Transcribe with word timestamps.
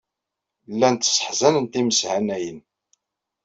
Llant 0.73 1.03
sseḥzanent 1.09 1.79
imeshanayen. 1.81 2.59